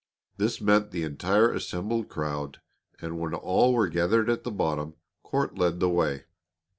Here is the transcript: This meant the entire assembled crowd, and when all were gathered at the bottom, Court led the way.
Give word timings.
This 0.37 0.59
meant 0.59 0.89
the 0.89 1.03
entire 1.03 1.51
assembled 1.53 2.09
crowd, 2.09 2.59
and 2.99 3.19
when 3.19 3.35
all 3.35 3.71
were 3.75 3.87
gathered 3.87 4.31
at 4.31 4.43
the 4.43 4.49
bottom, 4.49 4.95
Court 5.21 5.59
led 5.59 5.79
the 5.79 5.89
way. 5.91 6.23